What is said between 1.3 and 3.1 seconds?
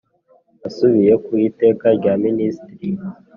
Iteka rya Minisitirti